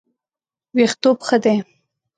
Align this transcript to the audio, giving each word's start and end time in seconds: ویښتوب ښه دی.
ویښتوب 0.75 1.17
ښه 1.27 1.35
دی. 1.43 1.57